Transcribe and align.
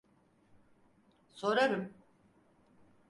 Sorarım. 1.31 1.89